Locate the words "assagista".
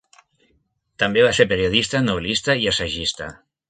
2.77-3.35